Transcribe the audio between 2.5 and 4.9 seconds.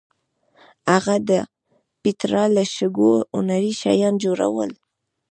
له شګو هنري شیان جوړول.